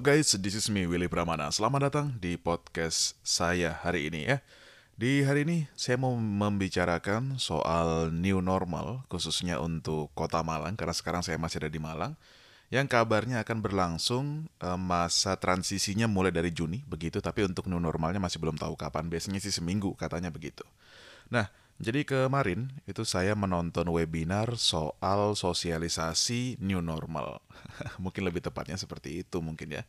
[0.00, 1.52] Guys, this is me Willy Pramana.
[1.52, 4.40] Selamat datang di podcast saya hari ini ya.
[4.96, 11.20] Di hari ini saya mau membicarakan soal new normal Khususnya untuk kota Malang Karena sekarang
[11.20, 12.16] saya masih ada di Malang
[12.72, 18.16] Yang kabarnya akan berlangsung eh, masa transisinya mulai dari Juni Begitu, tapi untuk new normalnya
[18.16, 19.12] masih belum tahu kapan.
[19.12, 20.64] Biasanya sih seminggu katanya begitu.
[21.28, 27.40] Nah, jadi kemarin itu saya menonton webinar soal sosialisasi new normal.
[28.02, 29.82] mungkin lebih tepatnya seperti itu mungkin ya.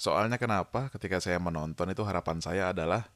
[0.00, 3.06] Soalnya kenapa ketika saya menonton itu harapan saya adalah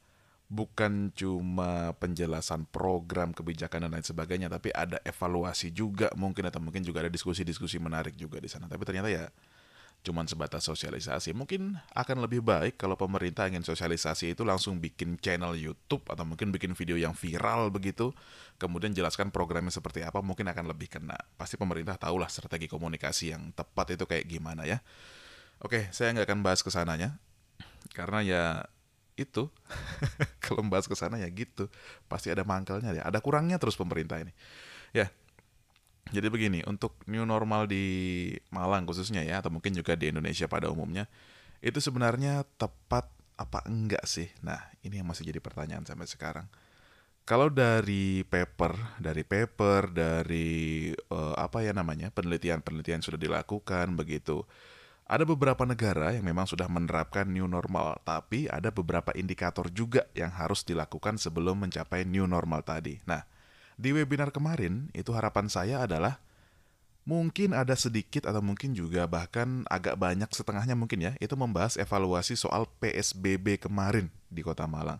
[0.47, 6.87] bukan cuma penjelasan program kebijakan dan lain sebagainya, tapi ada evaluasi juga mungkin atau mungkin
[6.87, 8.71] juga ada diskusi-diskusi menarik juga di sana.
[8.71, 9.27] Tapi ternyata ya
[10.05, 11.35] cuman sebatas sosialisasi.
[11.35, 16.53] Mungkin akan lebih baik kalau pemerintah ingin sosialisasi itu langsung bikin channel YouTube atau mungkin
[16.53, 18.15] bikin video yang viral begitu,
[18.61, 21.17] kemudian jelaskan programnya seperti apa, mungkin akan lebih kena.
[21.35, 24.79] Pasti pemerintah tahulah strategi komunikasi yang tepat itu kayak gimana ya.
[25.59, 27.17] Oke, saya nggak akan bahas ke sananya,
[27.91, 28.43] karena ya
[29.17, 29.49] itu
[30.45, 31.67] kalau membahas ke sana ya gitu,
[32.05, 34.31] pasti ada mangkelnya ya, ada kurangnya terus pemerintah ini.
[34.93, 35.09] Ya,
[36.11, 40.71] jadi begini, untuk new normal di Malang khususnya ya, atau mungkin juga di Indonesia pada
[40.71, 41.09] umumnya,
[41.63, 44.27] itu sebenarnya tepat apa enggak sih?
[44.41, 46.47] Nah, ini yang masih jadi pertanyaan sampai sekarang.
[47.27, 54.47] Kalau dari paper, dari paper, dari uh, apa ya namanya, penelitian-penelitian sudah dilakukan begitu.
[55.07, 60.31] Ada beberapa negara yang memang sudah menerapkan new normal, tapi ada beberapa indikator juga yang
[60.31, 62.99] harus dilakukan sebelum mencapai new normal tadi.
[63.07, 63.23] Nah,
[63.77, 66.17] di webinar kemarin, itu harapan saya adalah
[67.07, 72.33] mungkin ada sedikit atau mungkin juga bahkan agak banyak setengahnya mungkin ya, itu membahas evaluasi
[72.35, 74.99] soal PSBB kemarin di Kota Malang.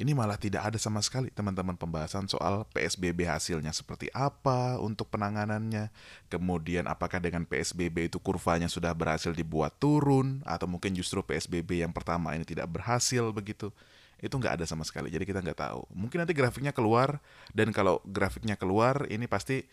[0.00, 5.92] Ini malah tidak ada sama sekali teman-teman pembahasan soal PSBB hasilnya seperti apa untuk penanganannya.
[6.32, 11.92] Kemudian apakah dengan PSBB itu kurvanya sudah berhasil dibuat turun atau mungkin justru PSBB yang
[11.92, 13.76] pertama ini tidak berhasil begitu
[14.20, 15.82] itu nggak ada sama sekali jadi kita nggak tahu.
[15.92, 17.18] Mungkin nanti grafiknya keluar
[17.56, 19.64] dan kalau grafiknya keluar ini pasti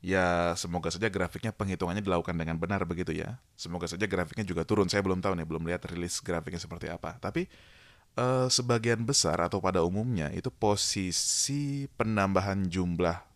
[0.00, 3.36] ya semoga saja grafiknya penghitungannya dilakukan dengan benar begitu ya.
[3.58, 4.88] Semoga saja grafiknya juga turun.
[4.88, 7.18] Saya belum tahu nih belum lihat rilis grafiknya seperti apa.
[7.18, 7.50] Tapi
[8.16, 13.26] eh, sebagian besar atau pada umumnya itu posisi penambahan jumlah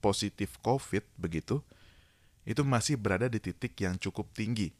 [0.00, 1.60] positif COVID begitu
[2.48, 4.72] itu masih berada di titik yang cukup tinggi.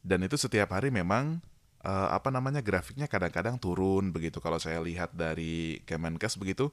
[0.00, 1.42] Dan itu setiap hari memang
[1.84, 6.72] uh, apa namanya grafiknya kadang-kadang turun begitu kalau saya lihat dari Kemenkes begitu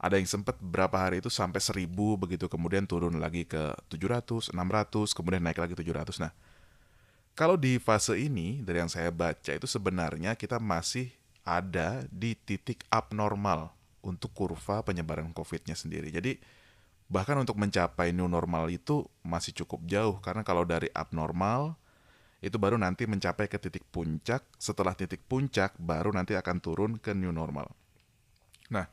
[0.00, 1.84] ada yang sempat berapa hari itu sampai 1000
[2.16, 6.24] begitu kemudian turun lagi ke 700, 600, kemudian naik lagi 700.
[6.24, 6.32] Nah,
[7.36, 11.12] kalau di fase ini dari yang saya baca itu sebenarnya kita masih
[11.44, 16.08] ada di titik abnormal untuk kurva penyebaran COVID-nya sendiri.
[16.08, 16.40] Jadi
[17.12, 21.76] bahkan untuk mencapai new normal itu masih cukup jauh karena kalau dari abnormal
[22.40, 24.40] itu baru nanti mencapai ke titik puncak.
[24.56, 27.68] Setelah titik puncak, baru nanti akan turun ke new normal.
[28.72, 28.88] Nah,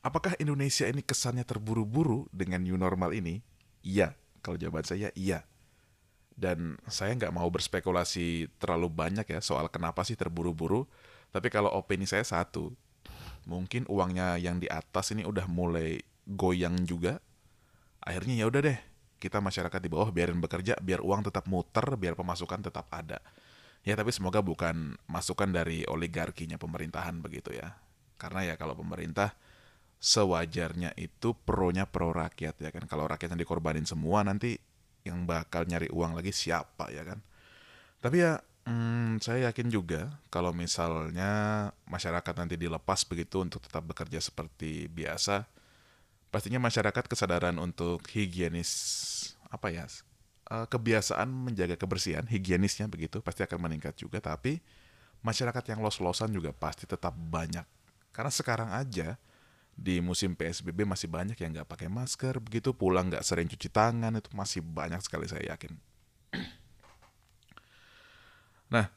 [0.00, 3.44] apakah Indonesia ini kesannya terburu-buru dengan new normal ini?
[3.84, 5.44] Iya, kalau jawaban saya iya.
[6.32, 10.88] Dan saya nggak mau berspekulasi terlalu banyak ya soal kenapa sih terburu-buru.
[11.28, 12.72] Tapi kalau opini saya satu,
[13.44, 17.20] mungkin uangnya yang di atas ini udah mulai goyang juga.
[18.00, 18.78] Akhirnya ya udah deh,
[19.18, 23.18] kita masyarakat di bawah biarin bekerja biar uang tetap muter biar pemasukan tetap ada.
[23.82, 27.78] Ya tapi semoga bukan masukan dari oligarkinya pemerintahan begitu ya.
[28.18, 29.34] Karena ya kalau pemerintah
[29.98, 32.86] sewajarnya itu pro-nya pro rakyat ya kan.
[32.86, 34.58] Kalau rakyatnya dikorbanin semua nanti
[35.02, 37.18] yang bakal nyari uang lagi siapa ya kan.
[37.98, 44.22] Tapi ya hmm, saya yakin juga kalau misalnya masyarakat nanti dilepas begitu untuk tetap bekerja
[44.22, 45.57] seperti biasa
[46.28, 48.70] pastinya masyarakat kesadaran untuk higienis
[49.48, 49.88] apa ya
[50.52, 54.20] eh, kebiasaan menjaga kebersihan higienisnya begitu pasti akan meningkat juga.
[54.20, 54.60] Tapi
[55.24, 57.64] masyarakat yang los-losan juga pasti tetap banyak.
[58.12, 59.16] Karena sekarang aja
[59.78, 64.10] di musim PSBB masih banyak yang nggak pakai masker begitu pulang nggak sering cuci tangan
[64.18, 65.78] itu masih banyak sekali saya yakin.
[68.74, 68.90] Nah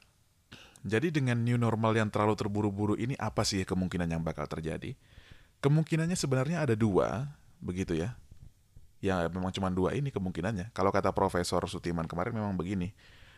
[0.82, 4.98] jadi dengan new normal yang terlalu terburu-buru ini apa sih kemungkinan yang bakal terjadi
[5.62, 7.30] Kemungkinannya sebenarnya ada dua,
[7.62, 8.18] begitu ya.
[9.02, 10.74] Ya memang cuma dua ini kemungkinannya.
[10.74, 12.94] Kalau kata Profesor Sutiman kemarin memang begini.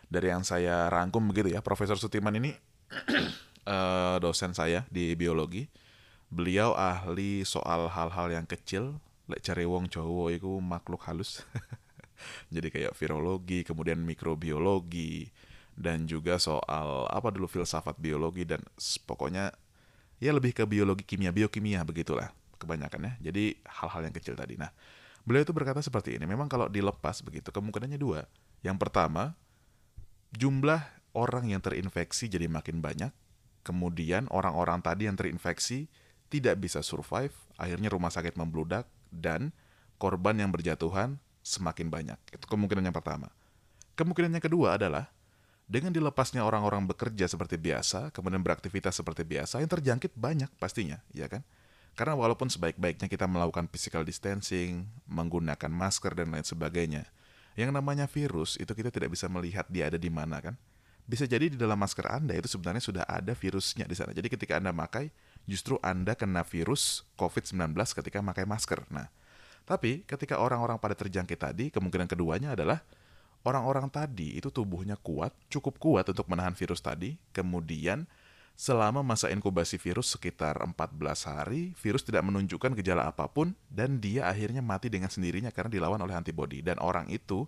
[0.08, 2.56] Dari yang saya rangkum begitu ya, Profesor Sutiman ini
[3.68, 5.68] uh, dosen saya di biologi.
[6.32, 8.98] Beliau ahli soal hal-hal yang kecil,
[9.30, 11.44] lek cari wong cowok itu makhluk halus.
[12.56, 15.30] Jadi kayak virologi, kemudian mikrobiologi,
[15.74, 18.62] dan juga soal apa dulu filsafat biologi dan
[19.06, 19.54] pokoknya
[20.24, 24.56] ya lebih ke biologi kimia biokimia begitulah kebanyakan ya jadi hal-hal yang kecil tadi.
[24.56, 24.72] Nah
[25.28, 28.24] beliau itu berkata seperti ini memang kalau dilepas begitu kemungkinannya dua.
[28.64, 29.36] Yang pertama
[30.32, 30.82] jumlah
[31.14, 33.14] orang yang terinfeksi jadi makin banyak,
[33.62, 35.88] kemudian orang-orang tadi yang terinfeksi
[36.34, 39.54] tidak bisa survive, akhirnya rumah sakit membludak, dan
[40.02, 42.18] korban yang berjatuhan semakin banyak.
[42.34, 43.30] Itu kemungkinan yang pertama.
[43.94, 45.14] Kemungkinan yang kedua adalah
[45.64, 51.32] dengan dilepasnya orang-orang bekerja seperti biasa, kemudian beraktivitas seperti biasa, yang terjangkit banyak pastinya, ya
[51.32, 51.42] kan?
[51.94, 57.06] Karena walaupun sebaik-baiknya kita melakukan physical distancing, menggunakan masker dan lain sebagainya,
[57.54, 60.58] yang namanya virus itu kita tidak bisa melihat dia ada di mana kan?
[61.04, 64.16] Bisa jadi di dalam masker Anda itu sebenarnya sudah ada virusnya di sana.
[64.16, 65.12] Jadi ketika Anda pakai,
[65.46, 68.88] justru Anda kena virus COVID-19 ketika pakai masker.
[68.88, 69.12] Nah,
[69.68, 72.82] tapi ketika orang-orang pada terjangkit tadi, kemungkinan keduanya adalah
[73.44, 78.08] orang-orang tadi itu tubuhnya kuat, cukup kuat untuk menahan virus tadi, kemudian
[78.54, 80.76] selama masa inkubasi virus sekitar 14
[81.28, 86.00] hari, virus tidak menunjukkan gejala apa pun dan dia akhirnya mati dengan sendirinya karena dilawan
[86.00, 87.44] oleh antibodi dan orang itu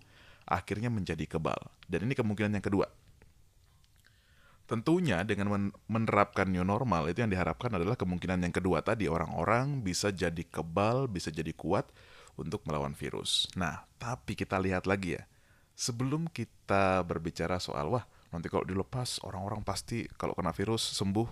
[0.46, 1.58] akhirnya menjadi kebal.
[1.86, 2.86] Dan ini kemungkinan yang kedua.
[4.66, 10.10] Tentunya dengan menerapkan new normal itu yang diharapkan adalah kemungkinan yang kedua tadi orang-orang bisa
[10.10, 11.86] jadi kebal, bisa jadi kuat
[12.34, 13.46] untuk melawan virus.
[13.54, 15.22] Nah, tapi kita lihat lagi ya.
[15.76, 21.24] Sebelum kita berbicara soal wah Nanti kalau dilepas orang-orang pasti kalau kena virus sembuh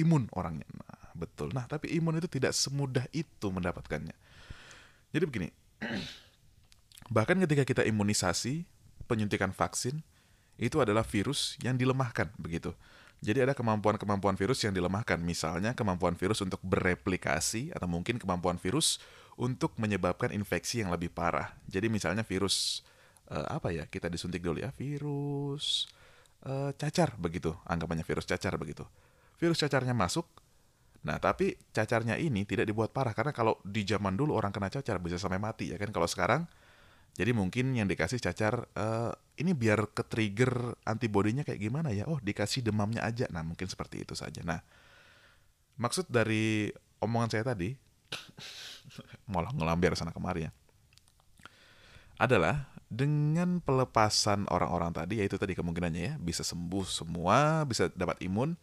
[0.00, 0.64] imun orangnya.
[0.72, 1.50] Nah, betul.
[1.52, 4.16] Nah, tapi imun itu tidak semudah itu mendapatkannya.
[5.10, 5.48] Jadi begini.
[7.14, 8.64] Bahkan ketika kita imunisasi,
[9.04, 10.02] penyuntikan vaksin
[10.56, 12.72] itu adalah virus yang dilemahkan begitu.
[13.20, 15.20] Jadi ada kemampuan-kemampuan virus yang dilemahkan.
[15.20, 18.96] Misalnya kemampuan virus untuk bereplikasi atau mungkin kemampuan virus
[19.36, 21.52] untuk menyebabkan infeksi yang lebih parah.
[21.68, 22.80] Jadi misalnya virus
[23.30, 23.84] uh, apa ya?
[23.86, 24.70] Kita disuntik dulu ya.
[24.74, 25.86] Virus
[26.46, 28.86] uh, cacar begitu, anggapannya virus cacar begitu.
[29.36, 30.24] Virus cacarnya masuk,
[31.04, 34.96] nah tapi cacarnya ini tidak dibuat parah karena kalau di zaman dulu orang kena cacar
[34.98, 35.92] bisa sampai mati ya kan.
[35.92, 36.48] Kalau sekarang
[37.16, 42.08] jadi mungkin yang dikasih cacar uh, ini biar ke trigger antibodinya kayak gimana ya?
[42.08, 43.28] Oh dikasih demamnya aja.
[43.28, 44.40] Nah mungkin seperti itu saja.
[44.40, 44.60] Nah
[45.76, 46.72] maksud dari
[47.04, 47.76] omongan saya tadi
[49.32, 50.52] malah ngelambiar sana kemari ya
[52.16, 58.54] adalah dengan pelepasan orang-orang tadi yaitu tadi kemungkinannya ya bisa sembuh semua bisa dapat imun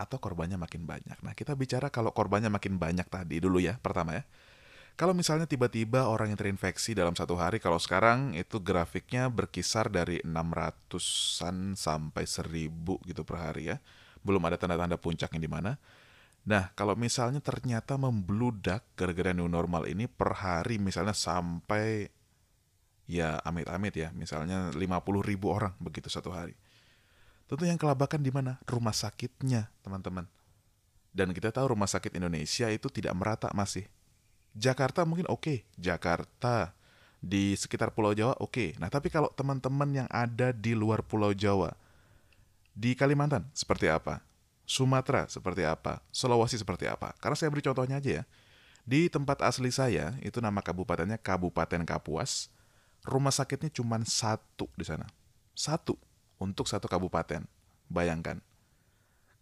[0.00, 1.20] atau korbannya makin banyak.
[1.20, 4.24] Nah kita bicara kalau korbannya makin banyak tadi dulu ya pertama ya.
[4.98, 10.20] Kalau misalnya tiba-tiba orang yang terinfeksi dalam satu hari, kalau sekarang itu grafiknya berkisar dari
[10.20, 13.80] 600-an sampai 1000 gitu per hari ya.
[14.20, 15.80] Belum ada tanda-tanda puncaknya di mana.
[16.44, 22.12] Nah, kalau misalnya ternyata membludak gara-gara new normal ini per hari misalnya sampai
[23.10, 24.78] ya amit-amit ya, misalnya 50
[25.26, 26.54] ribu orang begitu satu hari.
[27.50, 28.62] Tentu yang kelabakan di mana?
[28.70, 30.30] Rumah sakitnya, teman-teman.
[31.10, 33.90] Dan kita tahu rumah sakit Indonesia itu tidak merata masih.
[34.54, 35.58] Jakarta mungkin oke, okay.
[35.74, 36.70] Jakarta
[37.18, 38.54] di sekitar Pulau Jawa oke.
[38.54, 38.68] Okay.
[38.78, 41.74] Nah, tapi kalau teman-teman yang ada di luar Pulau Jawa,
[42.70, 44.22] di Kalimantan seperti apa?
[44.62, 45.98] Sumatera seperti apa?
[46.14, 47.10] Sulawesi seperti apa?
[47.18, 48.24] Karena saya beri contohnya aja ya.
[48.86, 52.46] Di tempat asli saya, itu nama kabupatennya Kabupaten Kapuas
[53.04, 55.08] rumah sakitnya cuma satu di sana.
[55.56, 55.96] Satu
[56.40, 57.44] untuk satu kabupaten.
[57.90, 58.40] Bayangkan.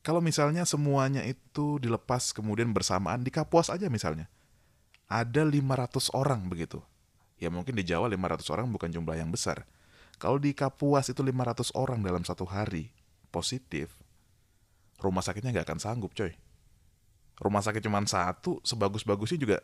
[0.03, 4.31] Kalau misalnya semuanya itu dilepas kemudian bersamaan di Kapuas aja misalnya.
[5.09, 6.81] Ada 500 orang begitu.
[7.39, 9.69] Ya mungkin di Jawa 500 orang bukan jumlah yang besar.
[10.19, 12.91] Kalau di Kapuas itu 500 orang dalam satu hari
[13.31, 13.95] positif,
[14.99, 16.35] rumah sakitnya nggak akan sanggup coy.
[17.39, 19.59] Rumah sakit cuma satu, sebagus-bagusnya juga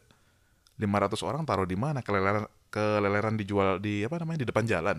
[0.78, 2.06] 500 orang taruh di mana?
[2.06, 4.98] Keleleran keleleran dijual di apa namanya di depan jalan.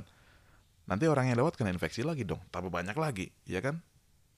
[0.87, 3.83] Nanti orang yang lewat kena infeksi lagi dong, tambah banyak lagi, ya kan?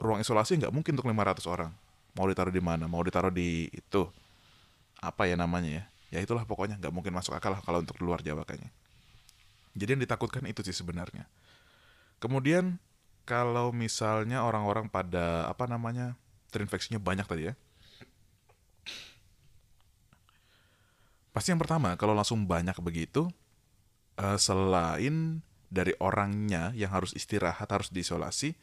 [0.02, 1.70] Ruang isolasi nggak mungkin untuk 500 orang.
[2.18, 2.90] Mau ditaruh di mana?
[2.90, 4.10] Mau ditaruh di itu
[4.98, 5.84] apa ya namanya ya?
[6.18, 8.74] Ya itulah pokoknya nggak mungkin masuk akal lah kalau untuk luar Jawa kayaknya.
[9.78, 11.30] Jadi yang ditakutkan itu sih sebenarnya.
[12.18, 12.82] Kemudian
[13.28, 16.18] kalau misalnya orang-orang pada apa namanya
[16.50, 17.54] terinfeksinya banyak tadi ya,
[21.38, 23.30] Pasti yang pertama, kalau langsung banyak begitu,
[24.18, 28.58] uh, selain dari orangnya yang harus istirahat, harus diisolasi,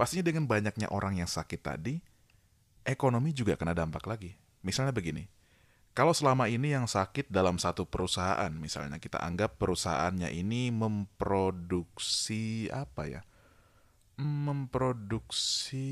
[0.00, 2.00] pastinya dengan banyaknya orang yang sakit tadi,
[2.88, 4.32] ekonomi juga kena dampak lagi.
[4.64, 5.28] Misalnya begini,
[5.92, 13.12] kalau selama ini yang sakit dalam satu perusahaan, misalnya kita anggap perusahaannya ini memproduksi apa
[13.12, 13.20] ya?
[14.16, 15.84] Memproduksi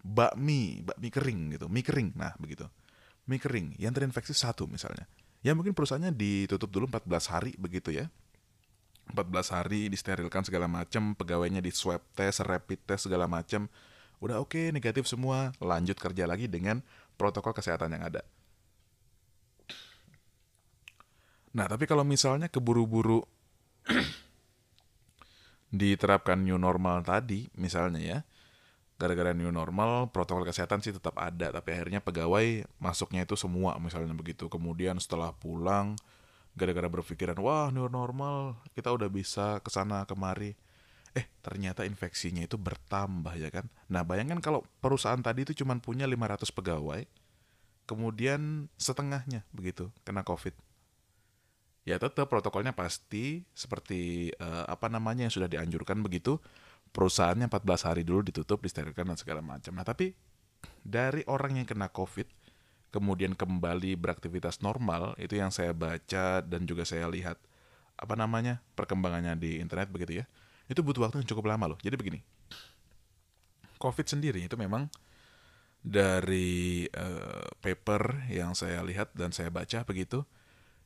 [0.00, 2.16] bakmi, bakmi kering gitu, mie kering.
[2.16, 2.64] Nah, begitu
[3.26, 5.06] mie kering yang terinfeksi satu misalnya.
[5.42, 8.06] Ya mungkin perusahaannya ditutup dulu 14 hari begitu ya.
[9.10, 13.66] 14 hari disterilkan segala macam, pegawainya di swab test, rapid test segala macam.
[14.22, 16.78] Udah oke, okay, negatif semua, lanjut kerja lagi dengan
[17.18, 18.22] protokol kesehatan yang ada.
[21.52, 23.26] Nah, tapi kalau misalnya keburu-buru
[25.72, 28.18] diterapkan new normal tadi misalnya ya
[29.02, 34.14] gara-gara new normal protokol kesehatan sih tetap ada tapi akhirnya pegawai masuknya itu semua misalnya
[34.14, 34.46] begitu.
[34.46, 35.98] Kemudian setelah pulang
[36.54, 40.54] gara-gara berpikiran wah new normal kita udah bisa ke sana kemari.
[41.18, 43.66] Eh ternyata infeksinya itu bertambah ya kan?
[43.90, 47.02] Nah bayangkan kalau perusahaan tadi itu cuma punya 500 pegawai
[47.90, 50.54] kemudian setengahnya begitu kena covid.
[51.82, 56.38] Ya tetap protokolnya pasti seperti uh, apa namanya yang sudah dianjurkan begitu
[56.92, 59.72] perusahaannya 14 hari dulu ditutup, disterilkan dan segala macam.
[59.72, 60.12] Nah, tapi
[60.84, 62.28] dari orang yang kena COVID
[62.92, 67.40] kemudian kembali beraktivitas normal itu yang saya baca dan juga saya lihat
[67.96, 70.24] apa namanya perkembangannya di internet begitu ya
[70.68, 72.20] itu butuh waktu yang cukup lama loh jadi begini
[73.80, 74.92] covid sendiri itu memang
[75.82, 80.22] dari uh, paper yang saya lihat dan saya baca begitu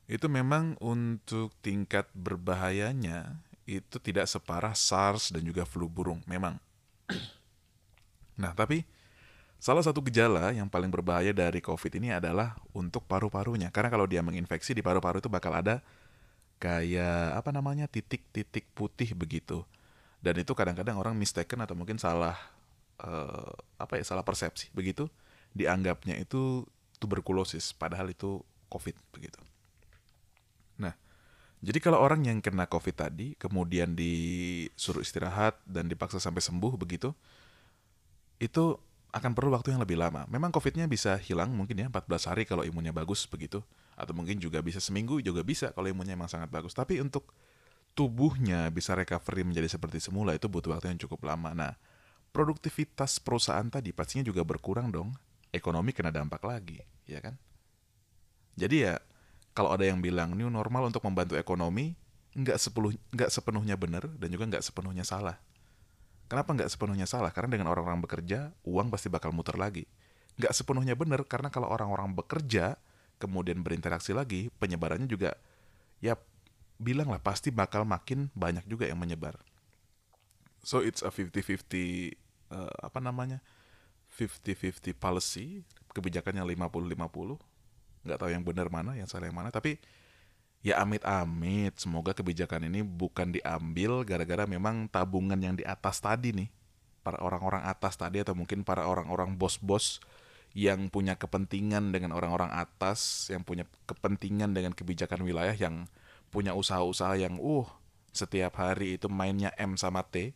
[0.07, 6.55] itu memang untuk tingkat berbahayanya itu tidak separah SARS dan juga flu burung, memang.
[8.39, 8.87] Nah, tapi
[9.59, 13.67] salah satu gejala yang paling berbahaya dari COVID ini adalah untuk paru-parunya.
[13.73, 15.83] Karena kalau dia menginfeksi di paru-paru itu bakal ada
[16.57, 19.67] kayak apa namanya titik-titik putih begitu.
[20.23, 22.37] Dan itu kadang-kadang orang mistaken atau mungkin salah
[23.01, 25.05] uh, apa ya salah persepsi begitu
[25.53, 26.65] dianggapnya itu
[26.97, 29.39] tuberkulosis padahal itu COVID begitu.
[31.57, 37.17] Jadi kalau orang yang kena COVID tadi kemudian disuruh istirahat dan dipaksa sampai sembuh begitu,
[38.37, 38.77] itu
[39.09, 40.29] akan perlu waktu yang lebih lama.
[40.29, 43.65] Memang COVID-nya bisa hilang mungkin ya 14 hari kalau imunnya bagus begitu.
[43.97, 46.77] Atau mungkin juga bisa seminggu juga bisa kalau imunnya memang sangat bagus.
[46.77, 47.33] Tapi untuk
[47.97, 51.57] tubuhnya bisa recovery menjadi seperti semula itu butuh waktu yang cukup lama.
[51.57, 51.73] Nah,
[52.29, 55.17] produktivitas perusahaan tadi pastinya juga berkurang dong.
[55.49, 56.77] Ekonomi kena dampak lagi,
[57.09, 57.33] ya kan?
[58.53, 59.01] Jadi ya
[59.57, 61.97] kalau ada yang bilang new normal untuk membantu ekonomi
[62.37, 65.41] nggak sepuluh nggak sepenuhnya benar dan juga nggak sepenuhnya salah.
[66.29, 67.33] Kenapa nggak sepenuhnya salah?
[67.33, 69.89] Karena dengan orang-orang bekerja uang pasti bakal muter lagi.
[70.37, 72.77] Nggak sepenuhnya benar karena kalau orang-orang bekerja
[73.17, 75.33] kemudian berinteraksi lagi penyebarannya juga
[75.97, 76.13] ya
[76.77, 79.41] bilang lah pasti bakal makin banyak juga yang menyebar.
[80.61, 81.49] So it's a 50-50 uh,
[82.53, 83.41] eh, apa namanya
[84.13, 85.65] 50-50 policy
[85.97, 87.56] kebijakannya 50-50
[88.07, 89.51] nggak tahu yang benar mana yang salah yang mana.
[89.51, 89.75] Tapi
[90.63, 96.49] ya amit-amit semoga kebijakan ini bukan diambil gara-gara memang tabungan yang di atas tadi nih.
[97.03, 100.03] Para orang-orang atas tadi atau mungkin para orang-orang bos-bos
[100.57, 105.87] yang punya kepentingan dengan orang-orang atas yang punya kepentingan dengan kebijakan wilayah yang
[106.33, 107.67] punya usaha-usaha yang uh
[108.11, 110.33] setiap hari itu mainnya M sama T.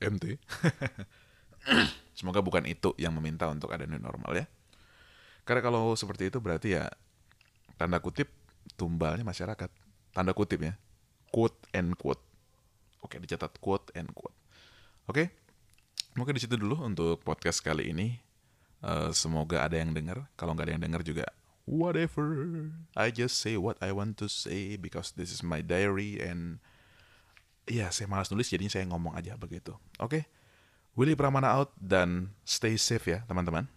[0.00, 0.36] MT
[2.18, 4.46] semoga bukan itu yang meminta untuk ada new normal ya
[5.46, 6.90] karena kalau seperti itu berarti ya
[7.78, 8.28] tanda kutip
[8.74, 9.70] tumbalnya masyarakat.
[10.10, 10.74] Tanda kutip ya.
[11.30, 12.20] Quote and quote.
[13.00, 14.34] Oke, dicatat quote and quote.
[15.06, 15.30] Oke.
[16.18, 18.18] Mungkin di situ dulu untuk podcast kali ini.
[18.82, 20.26] Uh, semoga ada yang dengar.
[20.34, 21.30] Kalau nggak ada yang dengar juga
[21.66, 22.70] whatever.
[22.94, 26.62] I just say what I want to say because this is my diary and
[27.66, 29.74] ya saya malas nulis jadinya saya ngomong aja begitu.
[29.98, 30.24] Oke.
[30.96, 33.68] Willy Pramana out dan stay safe ya teman-teman.